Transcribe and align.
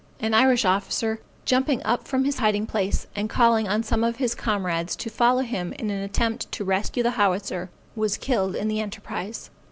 An 0.19 0.33
Irish 0.33 0.65
officer, 0.65 1.19
jumping 1.45 1.83
up 1.83 2.07
from 2.07 2.23
his 2.25 2.39
hiding 2.39 2.65
place, 2.65 3.05
and 3.15 3.29
calling 3.29 3.67
on 3.67 3.83
some 3.83 4.03
of 4.03 4.15
his 4.15 4.33
comrades 4.33 4.95
to 4.95 5.11
follow 5.11 5.43
him 5.43 5.73
in 5.73 5.91
an 5.91 6.01
attempt 6.01 6.51
to 6.53 6.63
rescue 6.65 7.03
the 7.03 7.11
howitzer, 7.11 7.69
was 7.95 8.17
killed 8.17 8.55
in 8.55 8.67
the 8.67 8.79
enterprise. 8.79 9.51